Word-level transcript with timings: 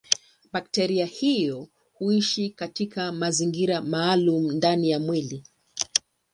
Bakteria 0.53 1.05
hiyo 1.05 1.67
huishi 1.93 2.49
katika 2.49 3.11
mazingira 3.11 3.81
maalumu 3.81 4.51
ndani 4.51 4.89
ya 4.89 4.99
mwili. 4.99 5.43